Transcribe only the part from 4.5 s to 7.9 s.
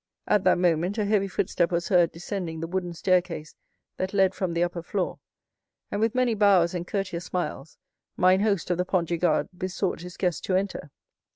the upper floor, and, with many bows and courteous smiles,